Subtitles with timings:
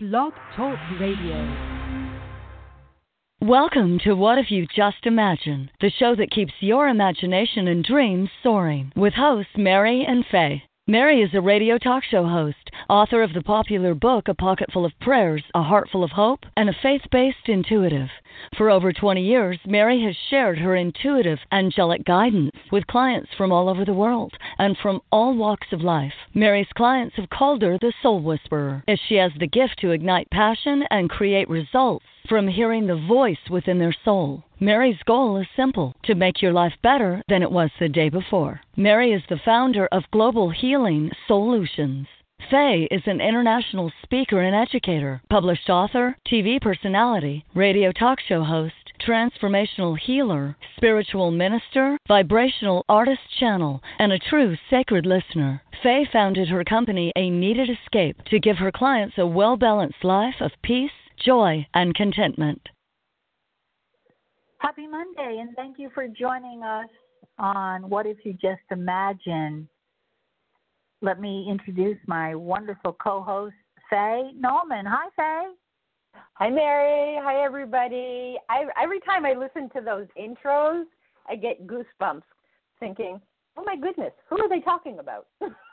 [0.00, 1.56] Blog Talk Radio.
[3.40, 8.30] Welcome to What If You Just Imagine, the show that keeps your imagination and dreams
[8.40, 10.62] soaring, with hosts Mary and Faye.
[10.90, 14.86] Mary is a radio talk show host, author of the popular book A Pocket Full
[14.86, 18.08] of Prayers, A Heart Full of Hope, and a faith based intuitive.
[18.56, 23.68] For over 20 years, Mary has shared her intuitive, angelic guidance with clients from all
[23.68, 26.14] over the world and from all walks of life.
[26.32, 30.30] Mary's clients have called her the Soul Whisperer, as she has the gift to ignite
[30.30, 34.44] passion and create results from hearing the voice within their soul.
[34.60, 38.60] Mary's goal is simple to make your life better than it was the day before.
[38.76, 42.06] Mary is the founder of Global Healing Solutions.
[42.50, 48.74] Faye is an international speaker and educator, published author, TV personality, radio talk show host,
[49.00, 55.62] transformational healer, spiritual minister, vibrational artist channel, and a true sacred listener.
[55.82, 60.40] Faye founded her company A Kneaded Escape to give her clients a well balanced life
[60.40, 60.90] of peace
[61.24, 62.60] joy, and contentment.
[64.58, 66.88] Happy Monday, and thank you for joining us
[67.38, 69.68] on What If You Just Imagine.
[71.00, 73.54] Let me introduce my wonderful co host,
[73.88, 74.84] Faye Norman.
[74.84, 75.52] Hi, Faye.
[76.34, 77.18] Hi, Mary.
[77.22, 78.36] Hi, everybody.
[78.48, 80.84] I, every time I listen to those intros,
[81.28, 82.22] I get goosebumps
[82.80, 83.20] thinking,
[83.56, 85.26] oh my goodness, who are they talking about?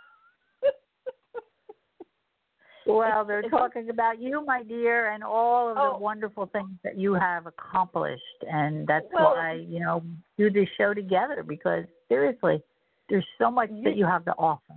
[2.86, 5.94] Well, they're talking about you, my dear, and all of oh.
[5.94, 8.22] the wonderful things that you have accomplished.
[8.42, 10.04] And that's well, why, you know,
[10.38, 12.62] do this show together because seriously,
[13.10, 14.76] there's so much you, that you have to offer.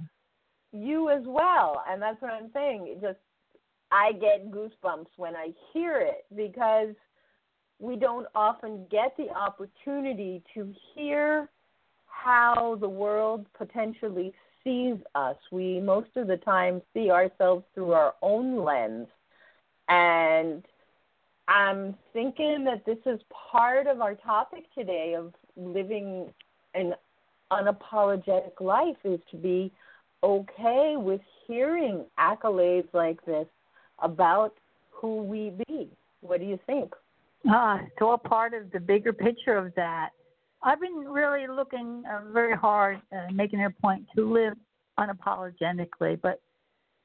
[0.73, 1.83] You as well.
[1.89, 2.87] And that's what I'm saying.
[2.89, 3.19] It just,
[3.93, 6.95] I get goosebumps when I hear it because
[7.79, 11.49] we don't often get the opportunity to hear
[12.07, 14.33] how the world potentially
[14.65, 15.37] sees us.
[15.51, 19.09] We most of the time see ourselves through our own lens.
[19.89, 20.65] And
[21.49, 26.33] I'm thinking that this is part of our topic today of living
[26.75, 26.95] an
[27.51, 29.73] unapologetic life is to be
[30.23, 33.47] okay with hearing accolades like this
[34.01, 34.55] about
[34.91, 35.89] who we be.
[36.21, 36.93] What do you think?
[37.49, 40.11] Ah, it's all part of the bigger picture of that.
[40.63, 44.55] I've been really looking uh, very hard, uh, making it a point to live
[44.99, 46.41] unapologetically, but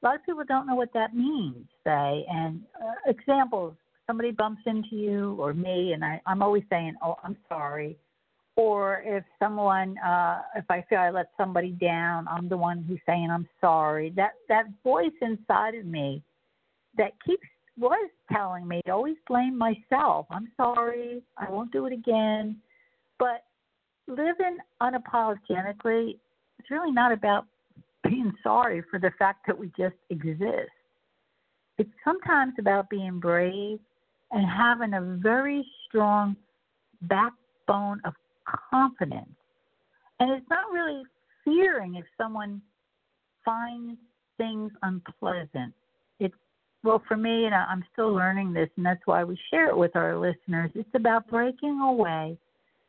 [0.02, 2.26] a lot of people don't know what that means, say.
[2.28, 3.74] And uh, examples
[4.06, 7.96] somebody bumps into you or me, and I, I'm always saying, Oh, I'm sorry.
[8.56, 13.00] Or if someone, uh, if I feel I let somebody down, I'm the one who's
[13.04, 14.12] saying I'm sorry.
[14.14, 16.22] That that voice inside of me
[16.96, 20.26] that keeps was telling me always blame myself.
[20.30, 21.22] I'm sorry.
[21.36, 22.56] I won't do it again.
[23.24, 23.42] But
[24.06, 26.18] living unapologetically,
[26.58, 27.46] it's really not about
[28.02, 30.68] being sorry for the fact that we just exist.
[31.78, 33.78] It's sometimes about being brave
[34.30, 36.36] and having a very strong
[37.00, 38.12] backbone of
[38.70, 39.34] confidence.
[40.20, 41.02] And it's not really
[41.46, 42.60] fearing if someone
[43.42, 43.98] finds
[44.36, 45.72] things unpleasant.
[46.20, 46.34] It's,
[46.82, 49.96] well, for me, and I'm still learning this, and that's why we share it with
[49.96, 52.36] our listeners, it's about breaking away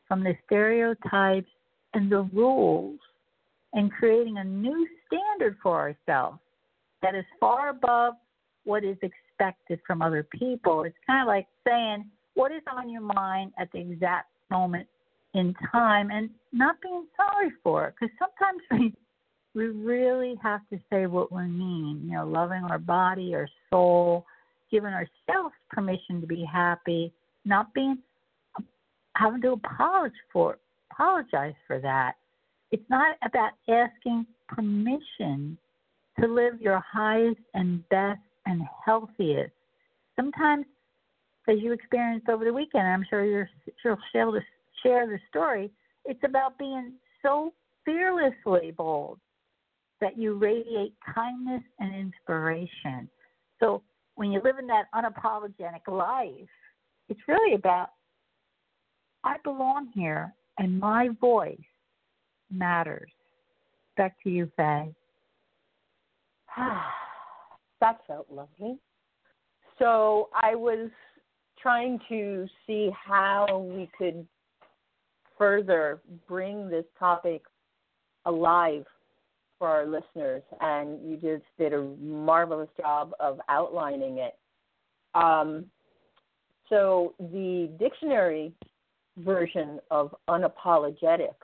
[0.07, 1.49] from the stereotypes
[1.93, 2.99] and the rules
[3.73, 6.39] and creating a new standard for ourselves
[7.01, 8.13] that is far above
[8.63, 10.83] what is expected from other people.
[10.83, 14.88] It's kind of like saying what is on your mind at the exact moment
[15.33, 18.93] in time and not being sorry for it because sometimes we
[19.53, 24.25] we really have to say what we mean, you know, loving our body, our soul,
[24.69, 27.13] giving ourselves permission to be happy,
[27.45, 27.97] not being
[29.15, 30.57] having to apologize for
[30.91, 32.13] apologize for that.
[32.71, 35.57] It's not about asking permission
[36.19, 39.51] to live your highest and best and healthiest.
[40.15, 40.65] Sometimes,
[41.47, 43.49] as you experienced over the weekend, I'm sure you're,
[43.83, 44.41] you'll share the,
[44.83, 45.71] share the story,
[46.05, 49.19] it's about being so fearlessly bold
[50.01, 53.09] that you radiate kindness and inspiration.
[53.59, 53.81] So
[54.15, 56.49] when you live in that unapologetic life,
[57.09, 57.90] it's really about
[59.25, 61.57] I belong here and my voice
[62.51, 63.11] matters.
[63.97, 64.93] Back to you, Faye.
[67.81, 68.77] that felt lovely.
[69.79, 70.89] So I was
[71.59, 74.25] trying to see how we could
[75.37, 77.41] further bring this topic
[78.25, 78.85] alive
[79.57, 84.37] for our listeners, and you just did a marvelous job of outlining it.
[85.13, 85.66] Um,
[86.69, 88.53] so the dictionary
[89.17, 91.35] version of unapologetic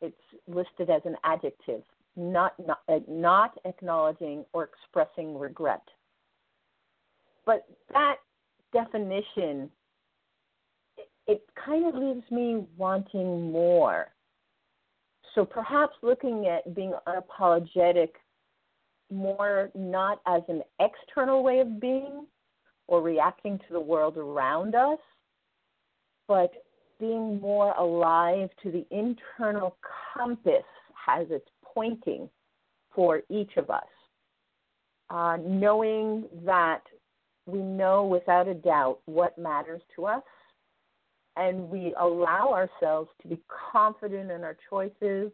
[0.00, 1.82] it's listed as an adjective,
[2.16, 5.82] not, not, uh, not acknowledging or expressing regret.
[7.46, 8.16] but that
[8.72, 9.68] definition
[10.96, 14.08] it, it kind of leaves me wanting more.
[15.34, 18.10] So perhaps looking at being unapologetic
[19.10, 22.26] more not as an external way of being
[22.86, 24.98] or reacting to the world around us,
[26.30, 26.52] but
[27.00, 29.76] being more alive to the internal
[30.14, 30.62] compass
[30.94, 32.30] has its pointing
[32.94, 33.82] for each of us.
[35.10, 36.82] Uh, knowing that
[37.46, 40.22] we know without a doubt what matters to us,
[41.36, 43.40] and we allow ourselves to be
[43.72, 45.32] confident in our choices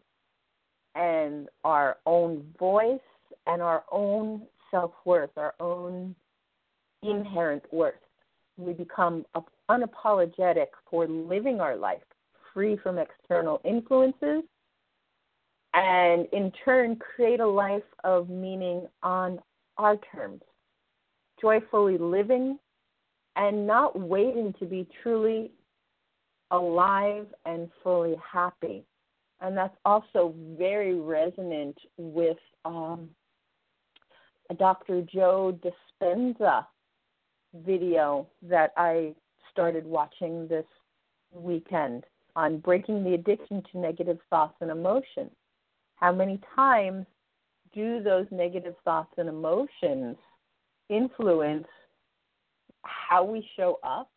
[0.95, 2.99] and our own voice
[3.47, 4.41] and our own
[4.71, 6.15] self worth, our own
[7.03, 7.95] inherent worth.
[8.57, 9.25] We become
[9.71, 12.03] unapologetic for living our life
[12.53, 14.43] free from external influences
[15.75, 19.39] and in turn create a life of meaning on
[19.77, 20.41] our terms,
[21.39, 22.59] joyfully living
[23.37, 25.53] and not waiting to be truly
[26.51, 28.85] alive and fully happy.
[29.43, 33.11] And that's also very resonant with um,
[34.59, 35.03] Dr.
[35.03, 36.65] Joe Dispenza
[37.55, 39.15] video that I
[39.53, 40.67] started watching this
[41.33, 42.05] weekend
[42.35, 45.31] on breaking the addiction to negative thoughts and emotions.
[45.97, 47.07] How many times
[47.73, 50.17] do those negative thoughts and emotions
[50.89, 51.67] influence
[52.83, 54.11] how we show up?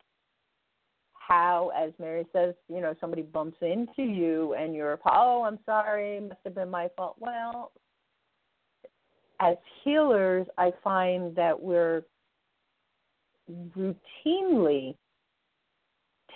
[1.14, 6.20] How, as Mary says, you know, somebody bumps into you and you're, oh, I'm sorry,
[6.20, 7.16] must have been my fault.
[7.20, 7.70] Well,
[9.40, 12.02] as healers, I find that we're
[13.76, 14.94] routinely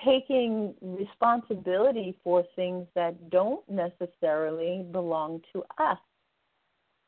[0.05, 5.99] taking responsibility for things that don't necessarily belong to us.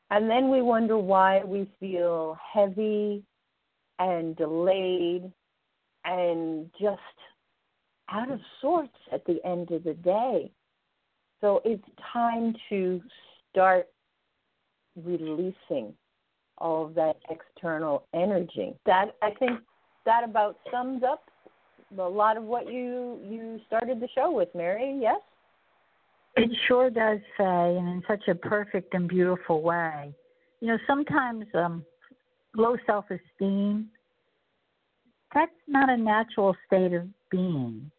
[0.09, 3.23] And then we wonder why we feel heavy
[3.99, 5.31] and delayed
[6.05, 7.01] and just
[8.09, 10.49] out of sorts at the end of the day.
[11.41, 11.83] So it's
[12.13, 13.01] time to
[13.51, 13.87] start
[15.03, 15.93] releasing
[16.57, 18.73] all of that external energy.
[18.85, 19.59] That I think
[20.07, 21.23] that about sums up
[21.99, 24.97] a lot of what you you started the show with, Mary.
[24.99, 25.19] Yes.
[26.35, 30.13] It sure does say, and in such a perfect and beautiful way.
[30.61, 31.85] You know, sometimes um,
[32.55, 33.89] low self-esteem
[35.33, 37.91] that's not a natural state of being,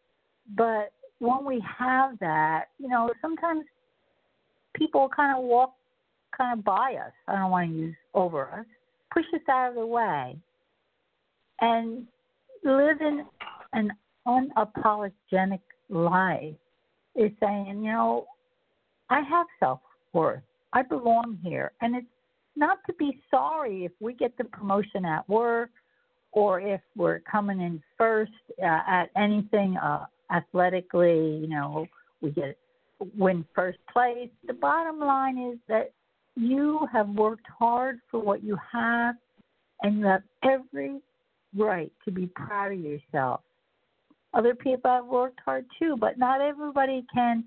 [0.56, 3.64] but when we have that, you know, sometimes
[4.74, 5.74] people kind of walk
[6.36, 7.12] kind of by us.
[7.26, 8.64] I don't want to use over us.
[9.12, 10.36] Push us out of the way.
[11.60, 12.06] And
[12.64, 13.24] living
[13.72, 13.92] an
[14.26, 16.54] unapologetic life
[17.14, 18.26] is saying, you know,
[19.10, 19.80] I have self
[20.12, 20.42] worth.
[20.72, 21.72] I belong here.
[21.80, 22.06] And it's
[22.56, 25.70] not to be sorry if we get the promotion at work
[26.32, 28.32] or if we're coming in first
[28.62, 31.86] uh, at anything uh, athletically, you know,
[32.20, 32.58] we get
[33.16, 34.28] win first place.
[34.46, 35.92] The bottom line is that
[36.36, 39.14] you have worked hard for what you have,
[39.82, 41.00] and you have every
[41.56, 43.40] right to be proud of yourself.
[44.34, 47.44] Other people have worked hard too, but not everybody can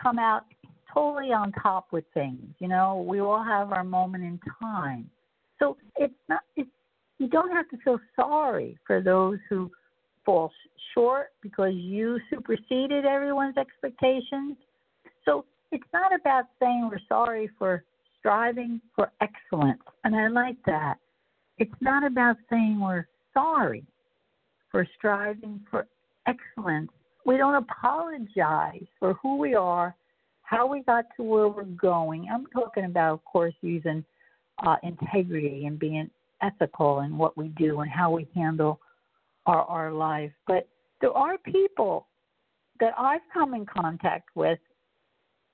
[0.00, 0.44] come out
[0.92, 2.42] totally on top with things.
[2.58, 5.08] You know, we all have our moment in time.
[5.58, 6.68] So it's not it's
[7.18, 9.70] you don't have to feel sorry for those who
[10.24, 10.50] fall
[10.94, 14.56] short because you superseded everyone's expectations.
[15.24, 17.84] So it's not about saying we're sorry for
[18.18, 19.82] striving for excellence.
[20.02, 20.96] And I like that.
[21.58, 23.84] It's not about saying we're sorry
[24.70, 25.86] for striving for
[26.26, 26.90] excellence.
[27.26, 29.94] We don't apologize for who we are,
[30.42, 32.28] how we got to where we're going.
[32.32, 34.04] I'm talking about, of course, using
[34.64, 36.10] uh, integrity and being
[36.42, 38.80] ethical in what we do and how we handle
[39.46, 40.32] our, our life.
[40.46, 40.68] But
[41.00, 42.06] there are people
[42.80, 44.58] that I've come in contact with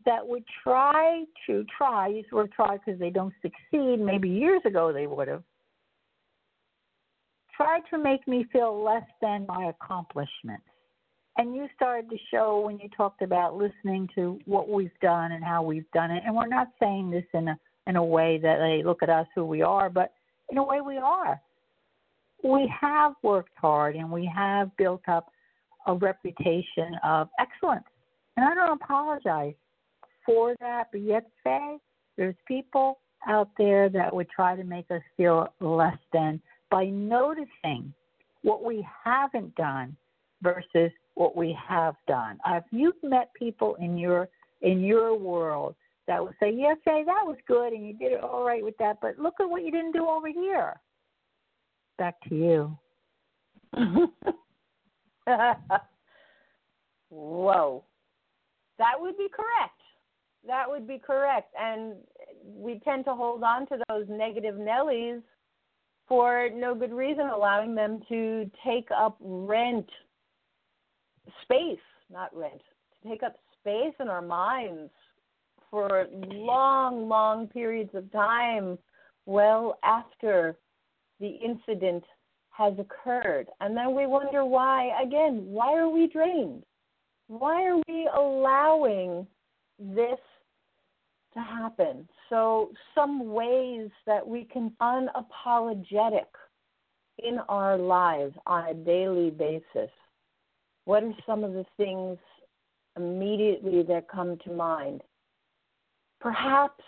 [0.07, 4.63] that would try to try, use the word try because they don't succeed, maybe years
[4.65, 5.43] ago they would have,
[7.61, 10.65] tried to make me feel less than my accomplishments.
[11.37, 15.45] And you started to show when you talked about listening to what we've done and
[15.45, 16.23] how we've done it.
[16.25, 19.27] And we're not saying this in a in a way that they look at us
[19.35, 20.13] who we are, but
[20.51, 21.41] in a way we are.
[22.45, 25.31] We have worked hard and we have built up
[25.87, 27.87] a reputation of excellence.
[28.37, 29.55] And I don't apologize
[30.25, 31.79] for that, but yet say
[32.17, 36.41] there's people out there that would try to make us feel less than
[36.71, 37.93] by noticing
[38.43, 39.97] what we haven't done
[40.43, 42.39] versus what we have done.
[42.47, 44.29] If you've met people in your
[44.63, 45.75] in your world
[46.07, 48.77] that would say, "Yes, say that was good, and you did it all right with
[48.79, 50.81] that, but look at what you didn't do over here."
[51.99, 52.79] Back to you.
[57.11, 57.85] Whoa.
[58.79, 59.81] That would be correct.
[60.47, 61.55] That would be correct.
[61.61, 61.97] And
[62.45, 65.23] we tend to hold on to those negative Nellies
[66.11, 69.89] for no good reason, allowing them to take up rent
[71.43, 71.79] space,
[72.13, 72.61] not rent,
[73.01, 74.91] to take up space in our minds
[75.71, 78.77] for long, long periods of time,
[79.27, 80.57] well after
[81.21, 82.03] the incident
[82.51, 83.47] has occurred.
[83.61, 86.65] And then we wonder why, again, why are we drained?
[87.29, 89.29] Why are we allowing
[89.79, 90.19] this
[91.35, 92.09] to happen?
[92.31, 96.27] So, some ways that we can unapologetic
[97.19, 99.91] in our lives on a daily basis.
[100.85, 102.19] What are some of the things
[102.97, 105.03] immediately that come to mind?
[106.21, 106.83] Perhaps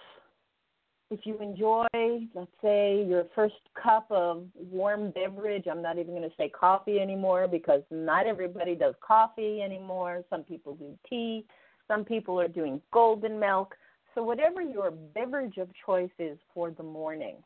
[1.12, 1.86] if you enjoy,
[2.34, 7.00] let's say, your first cup of warm beverage, I'm not even going to say coffee
[7.00, 10.24] anymore because not everybody does coffee anymore.
[10.30, 11.44] Some people do tea,
[11.86, 13.74] some people are doing golden milk.
[14.14, 17.36] So, whatever your beverage of choice is for the morning.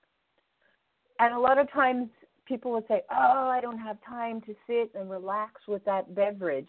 [1.18, 2.08] And a lot of times
[2.46, 6.68] people will say, Oh, I don't have time to sit and relax with that beverage.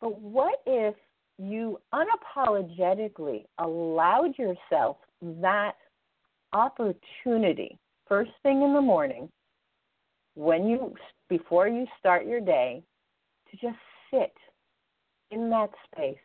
[0.00, 0.94] But what if
[1.38, 5.72] you unapologetically allowed yourself that
[6.52, 9.28] opportunity first thing in the morning
[10.34, 10.94] when you
[11.28, 12.82] before you start your day
[13.50, 13.78] to just
[14.12, 14.34] sit
[15.30, 16.18] in that space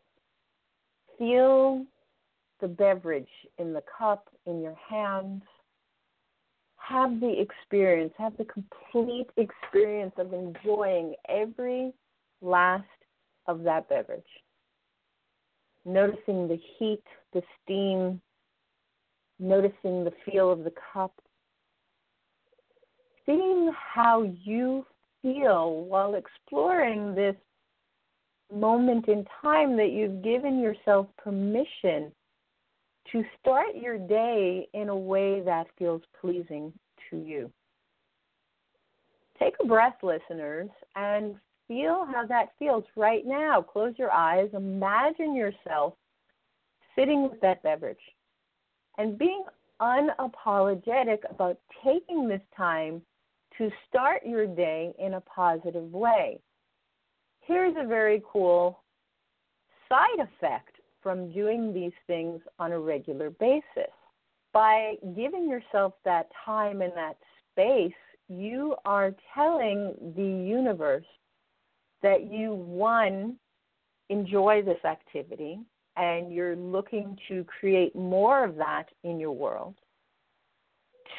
[1.17, 1.85] feel
[2.59, 5.43] the beverage in the cup in your hands.
[6.77, 11.93] Have the experience have the complete experience of enjoying every
[12.41, 12.85] last
[13.47, 14.21] of that beverage.
[15.85, 18.21] Noticing the heat the steam
[19.39, 21.13] noticing the feel of the cup,
[23.25, 24.85] seeing how you
[25.21, 27.35] feel while exploring this
[28.53, 32.11] moment in time that you've given yourself permission
[33.11, 36.73] to start your day in a way that feels pleasing
[37.09, 37.51] to you.
[39.39, 41.35] Take a breath, listeners, and
[41.67, 43.61] feel how that feels right now.
[43.61, 44.49] Close your eyes.
[44.53, 45.93] Imagine yourself
[46.95, 47.97] sitting with that beverage
[48.97, 49.43] and being
[49.81, 53.01] unapologetic about taking this time
[53.57, 56.39] to start your day in a positive way.
[57.41, 58.83] Here's a very cool
[59.87, 60.76] side effect
[61.07, 63.93] from doing these things on a regular basis.
[64.51, 67.15] By giving yourself that time and that
[67.53, 67.93] space,
[68.27, 71.05] you are telling the universe
[72.03, 73.37] that you, one,
[74.09, 75.59] enjoy this activity,
[75.95, 79.75] and you're looking to create more of that in your world.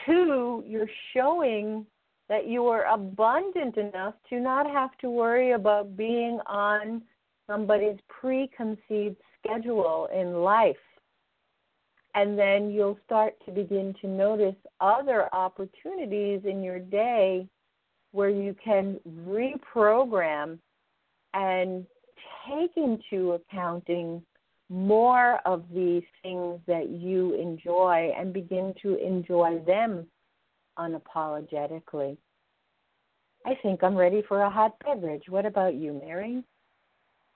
[0.05, 1.87] Two, you're showing
[2.29, 7.01] that you are abundant enough to not have to worry about being on
[7.47, 9.17] somebody's preconceived
[9.49, 10.77] schedule in life.
[12.15, 17.47] And then you'll start to begin to notice other opportunities in your day
[18.13, 20.59] where you can reprogram
[21.35, 21.87] and
[22.49, 24.23] take into accounting
[24.71, 30.07] more of the things that you enjoy and begin to enjoy them
[30.79, 32.17] unapologetically.
[33.47, 35.25] I think I'm ready for a hot beverage.
[35.29, 36.43] What about you, Mary?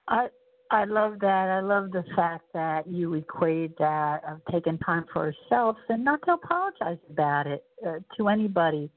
[0.09, 0.28] I
[0.73, 1.49] I love that.
[1.50, 6.21] I love the fact that you equate that of taking time for ourselves and not
[6.25, 8.91] to apologize about it uh, to anybody.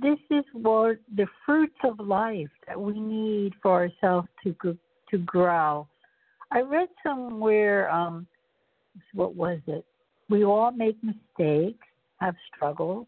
[0.00, 4.54] This is what the fruits of life that we need for ourselves to
[5.10, 5.88] to grow
[6.50, 8.26] I read somewhere, um,
[9.12, 9.84] what was it?
[10.30, 11.86] We all make mistakes,
[12.20, 13.06] have struggles,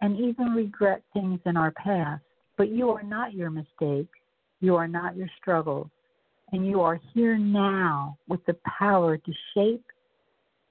[0.00, 2.22] and even regret things in our past.
[2.56, 4.18] But you are not your mistakes.
[4.60, 5.88] You are not your struggles.
[6.52, 9.84] And you are here now with the power to shape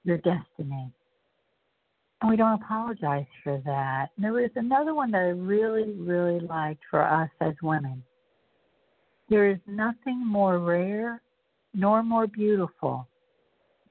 [0.04, 0.92] your destiny.
[2.20, 4.08] And we don't apologize for that.
[4.18, 8.02] There was another one that I really, really liked for us as women.
[9.30, 11.22] There is nothing more rare
[11.72, 13.08] nor more beautiful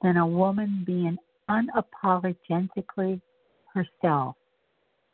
[0.01, 1.17] than a woman being
[1.50, 3.19] unapologetically
[3.74, 4.36] herself,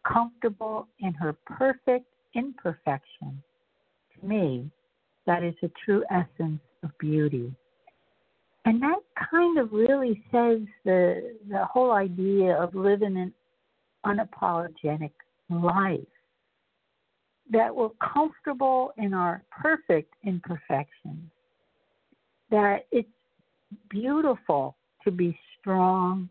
[0.06, 3.42] comfortable in her perfect imperfection.
[4.20, 4.70] To me,
[5.26, 7.54] that is the true essence of beauty.
[8.66, 13.34] And that kind of really says the the whole idea of living an
[14.06, 15.12] unapologetic
[15.50, 16.00] life.
[17.52, 21.30] That we're comfortable in our perfect imperfections
[22.52, 23.10] that it's
[23.90, 26.30] beautiful to be strong,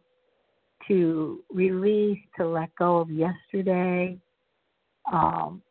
[0.89, 4.19] to release, to let go of yesterday,
[5.13, 5.63] um,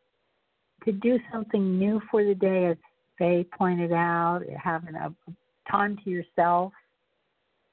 [0.85, 2.77] to do something new for the day, as
[3.17, 5.13] Faye pointed out, having a
[5.69, 6.73] time to yourself,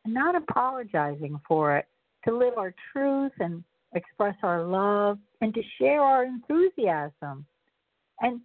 [0.04, 1.86] and not apologizing for it,
[2.26, 7.46] to live our truth and express our love, and to share our enthusiasm.
[8.20, 8.40] And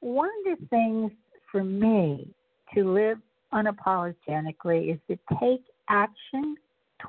[0.00, 1.12] one of the things
[1.50, 2.28] for me
[2.74, 3.18] to live
[3.52, 6.56] unapologetically is to take action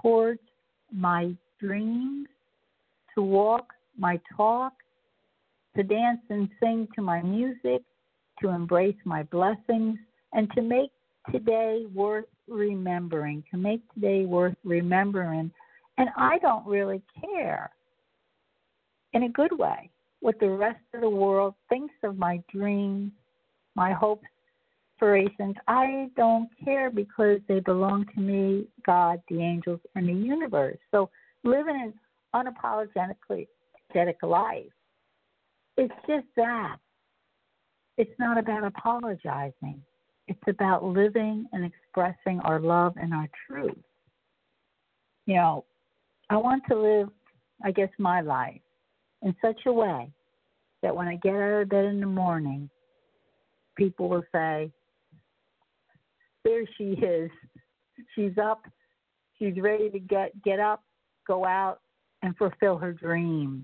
[0.02, 0.40] towards
[0.92, 2.28] my dreams,
[3.16, 4.74] to walk my talk,
[5.76, 7.82] to dance and sing to my music,
[8.42, 9.98] to embrace my blessings,
[10.34, 10.92] and to make
[11.32, 15.52] today worth remembering, to make today worth remembering.
[15.98, 17.70] And I don't really care
[19.14, 19.90] in a good way
[20.22, 23.12] what the rest of the world thinks of my dreams,
[23.76, 24.26] my hopes,
[25.02, 25.56] aspirations.
[25.68, 30.78] I don't care because they belong to me, God, the angels, and the universe.
[30.92, 31.10] So
[31.44, 31.94] living an
[32.36, 33.48] unapologetically
[34.24, 34.66] life,
[35.78, 36.78] it's just that.
[38.02, 39.80] It's not about apologizing.
[40.28, 43.78] It's about living and expressing our love and our truth.
[45.28, 45.66] You know,
[46.32, 47.10] I want to live,
[47.64, 48.60] I guess, my life
[49.22, 50.10] in such a way
[50.82, 52.72] that when I get out of bed in the morning,
[53.76, 54.72] people will say,
[56.44, 57.30] There she is.
[58.16, 58.64] She's up.
[59.38, 60.84] She's ready to get get up,
[61.28, 61.82] go out,
[62.24, 63.64] and fulfill her dream.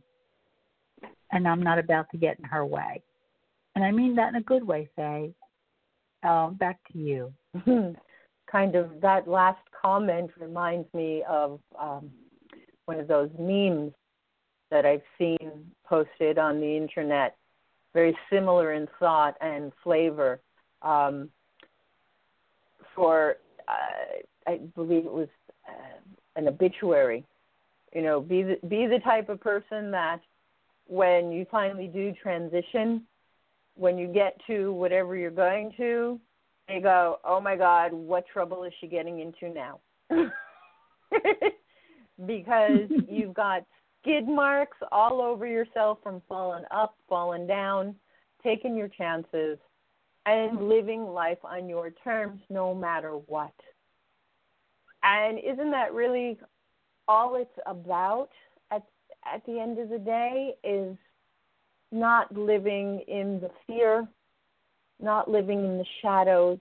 [1.31, 3.01] And I'm not about to get in her way.
[3.77, 5.35] And I mean that in a good way, Faye.
[6.23, 7.31] Uh, back to you.
[8.51, 12.09] kind of that last comment reminds me of um,
[12.85, 13.93] one of those memes
[14.71, 15.37] that I've seen
[15.85, 17.37] posted on the internet,
[17.93, 20.41] very similar in thought and flavor.
[20.81, 21.29] Um,
[22.95, 23.35] for,
[23.67, 25.29] uh, I believe it was
[25.69, 25.99] uh,
[26.35, 27.23] an obituary.
[27.93, 30.21] You know, be the, be the type of person that
[30.87, 33.03] when you finally do transition,
[33.77, 36.19] when you get to whatever you're going to,
[36.67, 39.79] they go, "Oh my God, what trouble is she getting into now?"
[42.25, 43.63] because you've got
[44.01, 47.95] skid marks all over yourself from falling up, falling down,
[48.43, 49.57] taking your chances,
[50.25, 50.67] and mm-hmm.
[50.67, 53.53] living life on your terms no matter what.
[55.03, 56.37] And isn't that really
[57.07, 58.29] all it's about
[58.71, 58.83] at
[59.31, 60.97] at the end of the day is
[61.91, 64.07] not living in the fear,
[64.99, 66.59] not living in the shadows,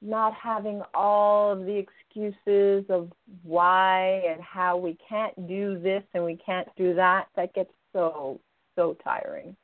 [0.00, 3.10] not having all of the excuses of
[3.42, 7.26] why and how we can't do this and we can't do that.
[7.36, 8.40] That gets so,
[8.76, 9.56] so tiring.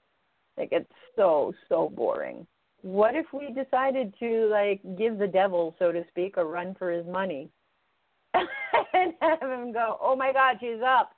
[0.56, 2.46] It gets so, so boring.
[2.82, 6.90] What if we decided to like give the devil, so to speak, a run for
[6.90, 7.48] his money?
[8.34, 11.12] and have him go, Oh my God, she's up.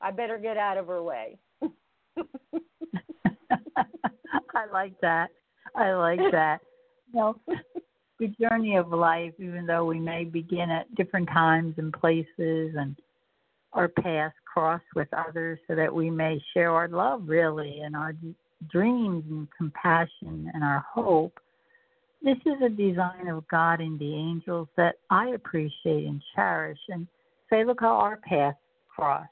[0.00, 1.38] I better get out of her way.
[4.54, 5.30] I like that.
[5.74, 6.60] I like that.
[7.12, 7.36] You know,
[8.18, 12.96] the journey of life, even though we may begin at different times and places and
[13.72, 18.14] our paths cross with others so that we may share our love really and our
[18.70, 21.38] dreams and compassion and our hope.
[22.22, 27.08] This is a design of God and the angels that I appreciate and cherish and
[27.50, 28.56] say, look how our paths
[28.94, 29.26] cross.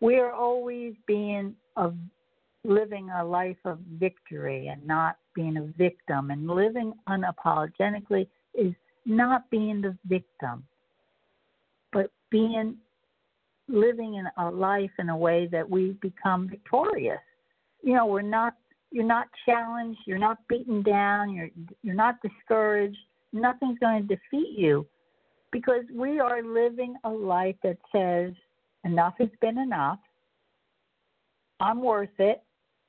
[0.00, 1.94] We are always being of
[2.64, 6.30] living a life of victory and not being a victim.
[6.30, 8.72] And living unapologetically is
[9.04, 10.64] not being the victim,
[11.92, 12.76] but being
[13.68, 17.20] living in a life in a way that we become victorious.
[17.82, 18.54] You know, we're not
[18.90, 21.48] you're not challenged, you're not beaten down, you're
[21.82, 22.98] you're not discouraged.
[23.32, 24.86] Nothing's going to defeat you
[25.50, 28.32] because we are living a life that says
[28.84, 29.98] enough has been enough.
[31.60, 32.42] I'm worth it.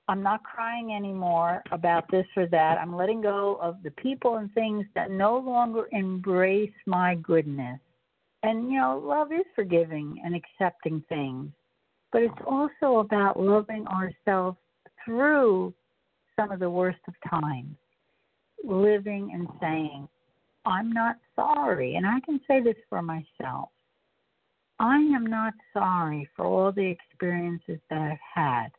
[0.07, 2.77] I'm not crying anymore about this or that.
[2.77, 7.79] I'm letting go of the people and things that no longer embrace my goodness.
[8.43, 11.49] And, you know, love is forgiving and accepting things,
[12.11, 14.57] but it's also about loving ourselves
[15.05, 15.73] through
[16.37, 17.77] some of the worst of times,
[18.65, 20.09] living and saying,
[20.65, 21.95] I'm not sorry.
[21.95, 23.69] And I can say this for myself.
[24.79, 28.69] I am not sorry for all the experiences that I've had.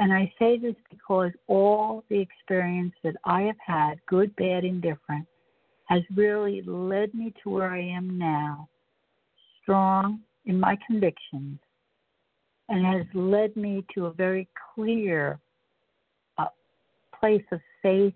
[0.00, 5.26] And I say this because all the experience that I have had, good, bad, indifferent,
[5.88, 8.66] has really led me to where I am now,
[9.60, 11.58] strong in my convictions,
[12.70, 15.38] and has led me to a very clear
[16.38, 16.46] uh,
[17.20, 18.14] place of faith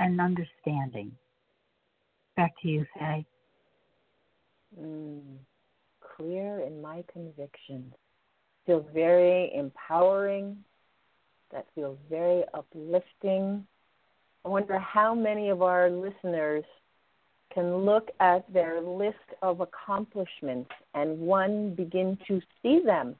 [0.00, 1.12] and understanding.
[2.36, 3.24] Back to you, Faye.
[4.76, 5.36] Mm,
[6.16, 7.94] clear in my convictions
[8.66, 10.56] feels very empowering
[11.52, 13.66] that feels very uplifting.
[14.44, 16.64] I wonder how many of our listeners
[17.54, 23.14] can look at their list of accomplishments and one begin to see them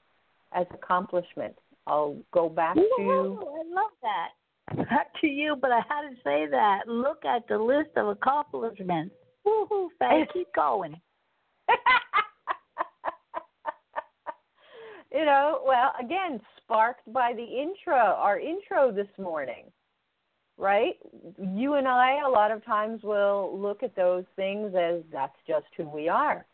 [0.53, 1.59] as accomplishments.
[1.87, 2.83] I'll go back to.
[2.99, 4.29] I love that.
[4.77, 6.87] Not to you, but I had to say that.
[6.87, 9.15] Look at the list of accomplishments.
[9.47, 10.95] Woohoo, Faye, keep going.
[15.13, 19.65] you know, well, again, sparked by the intro, our intro this morning,
[20.57, 20.95] right?
[21.39, 25.67] You and I, a lot of times, will look at those things as that's just
[25.77, 26.47] who we are.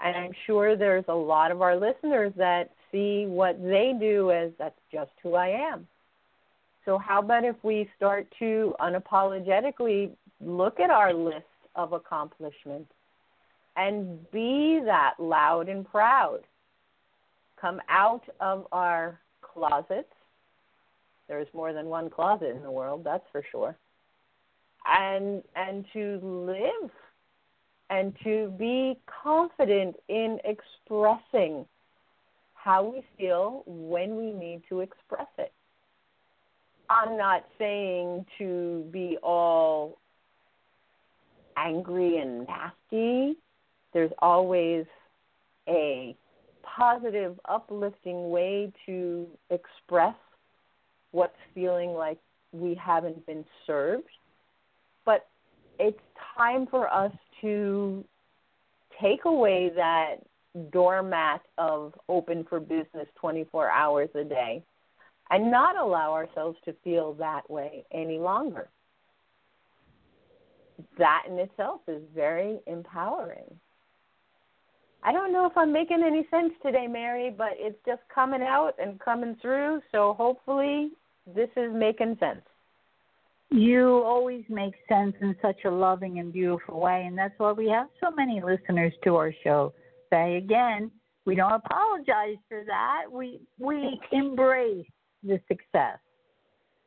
[0.00, 4.50] And I'm sure there's a lot of our listeners that see what they do as
[4.58, 5.86] that's just who I am.
[6.84, 12.92] So, how about if we start to unapologetically look at our list of accomplishments
[13.76, 16.40] and be that loud and proud?
[17.60, 20.12] Come out of our closets.
[21.28, 23.76] There's more than one closet in the world, that's for sure.
[24.86, 26.90] And and to live
[27.90, 31.66] and to be confident in expressing
[32.54, 35.52] how we feel when we need to express it.
[36.90, 39.98] I'm not saying to be all
[41.56, 43.36] angry and nasty.
[43.92, 44.84] There's always
[45.68, 46.16] a
[46.76, 50.14] positive, uplifting way to express
[51.12, 52.18] what's feeling like
[52.52, 54.08] we haven't been served.
[55.04, 55.26] But
[55.78, 56.00] it's
[56.36, 58.04] time for us to
[59.00, 60.16] take away that
[60.70, 64.62] doormat of open for business 24 hours a day
[65.30, 68.68] and not allow ourselves to feel that way any longer.
[70.98, 73.58] That in itself is very empowering.
[75.06, 78.72] I don't know if I'm making any sense today, Mary, but it's just coming out
[78.80, 79.80] and coming through.
[79.92, 80.90] So hopefully
[81.32, 82.42] this is making sense.
[83.50, 87.68] You always make sense in such a loving and beautiful way, and that's why we
[87.68, 89.72] have so many listeners to our show.
[90.10, 90.90] Say again,
[91.24, 93.04] we don't apologize for that.
[93.08, 94.86] We we embrace
[95.22, 95.98] the success.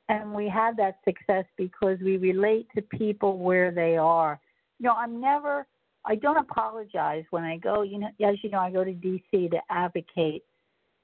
[0.09, 4.39] And we have that success because we relate to people where they are.
[4.79, 5.67] You know, I'm never
[6.09, 9.51] I don't apologize when I go, you know, as you know, I go to DC
[9.51, 10.43] to advocate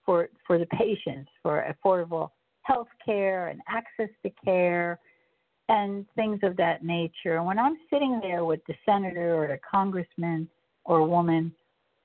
[0.04, 2.32] for for the patients for affordable
[2.64, 5.00] health care and access to care
[5.70, 7.38] and things of that nature.
[7.38, 10.50] And when I'm sitting there with the senator or the congressman
[10.86, 11.54] or woman,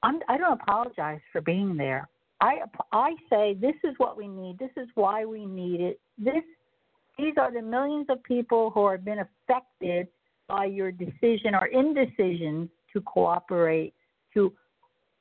[0.02, 2.06] I'm, I don't apologize for being there.
[2.42, 2.60] I
[2.92, 4.58] I say this is what we need.
[4.58, 6.00] This is why we need it.
[6.18, 6.44] This
[7.18, 10.08] these are the millions of people who have been affected
[10.48, 13.94] by your decision or indecisions to cooperate
[14.34, 14.52] to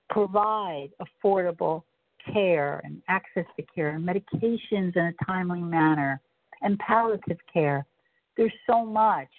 [0.10, 1.84] provide affordable
[2.32, 6.20] care and access to care and medications in a timely manner
[6.62, 7.86] and palliative care.
[8.38, 9.30] There's so much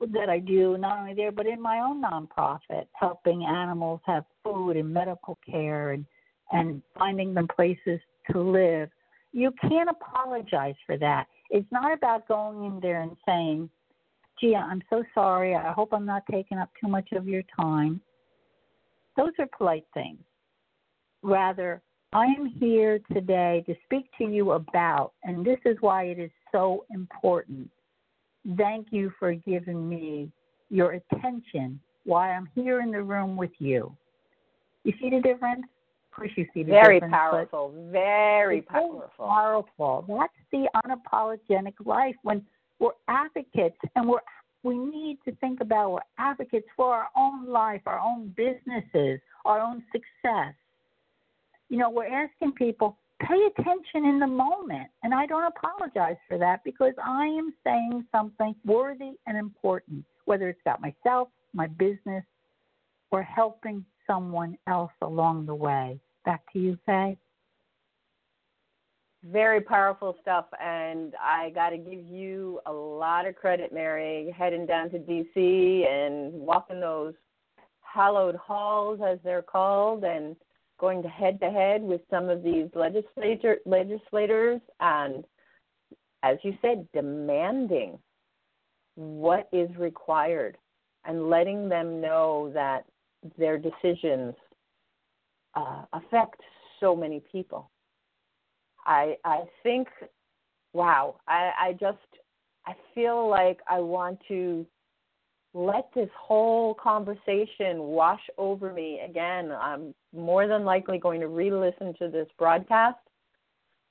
[0.00, 4.76] that I do, not only there, but in my own nonprofit, helping animals have food
[4.76, 6.04] and medical care and,
[6.52, 8.00] and finding them places
[8.30, 8.90] to live.
[9.32, 11.26] You can't apologize for that.
[11.50, 13.70] It's not about going in there and saying,
[14.40, 15.54] gee, I'm so sorry.
[15.54, 18.00] I hope I'm not taking up too much of your time.
[19.16, 20.20] Those are polite things.
[21.22, 26.18] Rather, I am here today to speak to you about, and this is why it
[26.18, 27.68] is so important.
[28.56, 30.30] Thank you for giving me
[30.70, 33.94] your attention while I'm here in the room with you.
[34.84, 35.64] You see the difference?
[36.12, 36.84] Of course, you see the difference.
[36.84, 37.14] very difference.
[37.14, 39.26] Powerful, very powerful.
[39.26, 40.04] Powerful.
[40.08, 42.42] That's the unapologetic life when
[42.78, 44.20] we're advocates and we're
[44.62, 49.60] we need to think about we're advocates for our own life, our own businesses, our
[49.60, 50.54] own success.
[51.68, 54.88] You know, we're asking people, pay attention in the moment.
[55.04, 60.48] And I don't apologize for that because I am saying something worthy and important, whether
[60.48, 62.24] it's about myself, my business,
[63.12, 66.00] or helping someone else along the way.
[66.24, 67.16] Back to you, Faye
[69.32, 74.66] very powerful stuff and i got to give you a lot of credit mary heading
[74.66, 77.14] down to dc and walking those
[77.80, 80.36] hallowed halls as they're called and
[80.78, 85.24] going to head to head with some of these legislator legislators and
[86.22, 87.98] as you said demanding
[88.94, 90.56] what is required
[91.04, 92.84] and letting them know that
[93.38, 94.34] their decisions
[95.54, 96.40] uh, affect
[96.80, 97.70] so many people
[98.86, 99.88] I I think
[100.72, 101.98] wow, I, I just
[102.66, 104.66] I feel like I want to
[105.54, 109.50] let this whole conversation wash over me again.
[109.52, 112.98] I'm more than likely going to re listen to this broadcast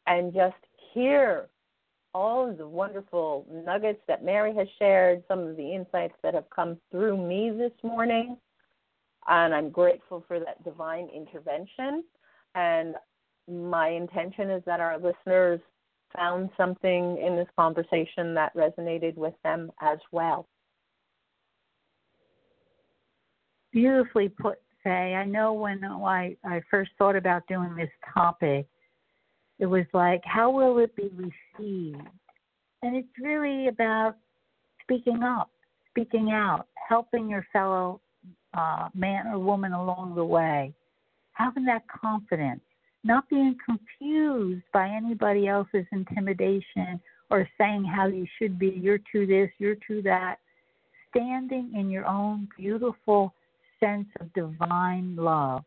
[0.07, 0.55] and just
[0.93, 1.47] hear
[2.13, 6.49] all of the wonderful nuggets that Mary has shared, some of the insights that have
[6.49, 8.37] come through me this morning.
[9.27, 12.03] And I'm grateful for that divine intervention.
[12.53, 12.95] And
[13.47, 15.59] my intention is that our listeners
[16.15, 20.47] found something in this conversation that resonated with them as well.
[23.71, 25.15] Beautifully put, Faye.
[25.15, 28.67] I know when I, I first thought about doing this topic,
[29.59, 32.07] it was like, how will it be received?
[32.81, 34.15] And it's really about
[34.81, 35.49] speaking up,
[35.89, 37.99] speaking out, helping your fellow
[38.53, 40.73] uh, man or woman along the way,
[41.33, 42.61] having that confidence,
[43.05, 49.27] not being confused by anybody else's intimidation or saying how you should be, you're to
[49.27, 50.37] this, you're to that,
[51.09, 53.33] standing in your own beautiful
[53.79, 55.63] sense of divine love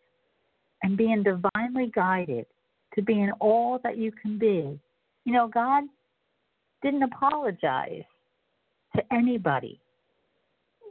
[0.82, 2.44] and being divinely guided
[2.94, 4.78] to being all that you can be.
[5.24, 5.84] You know, God
[6.82, 8.04] didn't apologize
[8.96, 9.80] to anybody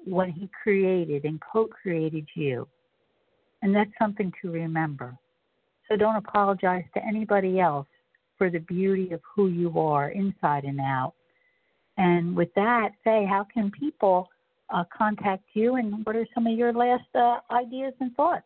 [0.06, 2.68] when He created and co created you.
[3.62, 5.18] And that's something to remember.
[5.88, 7.88] So don't apologize to anybody else
[8.38, 11.14] for the beauty of who you are inside and out.
[11.98, 14.30] And with that, say, how can people
[14.70, 18.44] uh, contact you and what are some of your last uh, ideas and thoughts?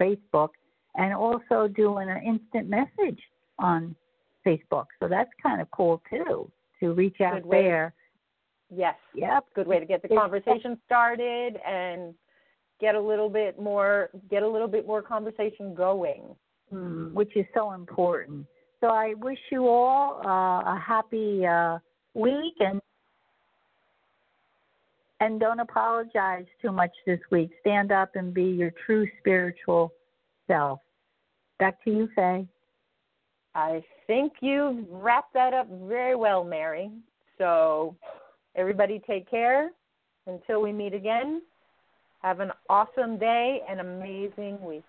[0.00, 0.48] Facebook
[0.96, 3.20] and also doing an instant message
[3.58, 3.96] on
[4.46, 4.86] Facebook.
[5.00, 7.94] So that's kind of cool too to reach out there.
[8.74, 8.94] Yes.
[9.14, 9.44] Yep.
[9.54, 12.14] Good way to get the conversation started and
[12.82, 16.22] get a little bit more get a little bit more conversation going.
[16.72, 18.46] Mm, which is so important.
[18.80, 21.78] So I wish you all uh, a happy uh,
[22.14, 22.80] week and
[25.20, 27.50] and don't apologize too much this week.
[27.60, 29.92] Stand up and be your true spiritual
[30.48, 30.80] self.
[31.58, 32.48] Back to you, Faye.
[33.54, 36.90] I think you've wrapped that up very well, Mary.
[37.38, 37.94] So,
[38.56, 39.70] everybody take care.
[40.26, 41.42] Until we meet again,
[42.22, 44.84] have an awesome day and amazing week.